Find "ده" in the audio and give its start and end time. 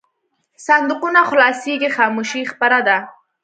2.87-2.97